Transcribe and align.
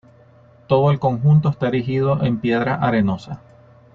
Todo 0.65 0.89
el 0.89 0.97
conjunto 0.97 1.49
está 1.49 1.67
erigido 1.67 2.23
en 2.23 2.39
piedra 2.39 2.73
arenosa. 2.73 3.39